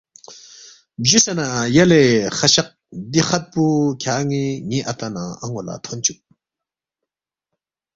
[1.01, 1.45] بجُوسے نہ
[1.75, 2.03] یلے
[2.37, 2.67] خشق
[3.11, 3.63] دی خط پو
[4.01, 6.19] کھیان٘ی ن٘ی اتا نہ ان٘و لہ تھونچُوک